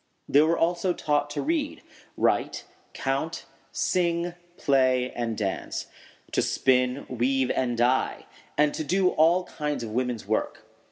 [0.27, 1.83] ]They were also taught to read,
[2.17, 5.85] write, count, sing, play, and dance;
[6.31, 8.25] to spin, weave, and dye;
[8.57, 10.65] and to do all kinds of woman's work.